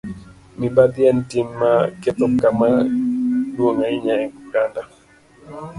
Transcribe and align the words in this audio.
Mibadhi 0.59 1.03
en 1.09 1.19
tim 1.29 1.47
ma 1.61 1.71
ketho 2.01 2.27
kama 2.41 2.69
duong' 3.55 3.83
ahinya 3.85 4.15
e 4.25 4.25
oganda.. 4.41 4.81